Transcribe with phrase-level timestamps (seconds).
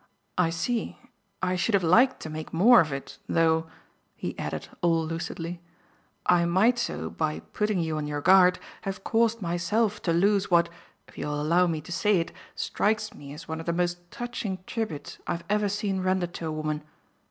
[0.35, 0.97] "I see
[1.43, 3.67] I should have liked to make more of it; though,"
[4.15, 5.61] he added all lucidly,
[6.25, 10.69] "I might so, by putting you on your guard, have caused myself to lose what,
[11.07, 14.63] if you'll allow me to say it, strikes me as one of the most touching
[14.65, 16.81] tributes I've ever seen rendered to a woman.